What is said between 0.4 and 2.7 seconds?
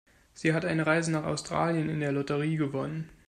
hat eine Reise nach Australien in der Lotterie